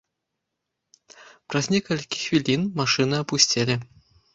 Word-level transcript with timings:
Праз 1.53 1.65
некалькі 1.75 2.17
хвілін 2.25 2.61
машыны 2.83 3.15
апусцелі. 3.25 3.83